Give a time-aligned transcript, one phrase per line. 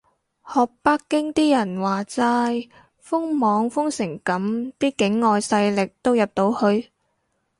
[0.47, 2.67] 學北京啲人話齋，
[2.97, 6.89] 封網封成噉啲境外勢力都入到去？